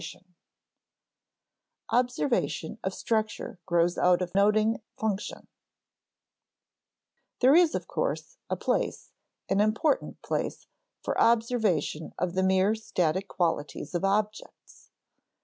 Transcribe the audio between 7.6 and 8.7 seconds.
of course, a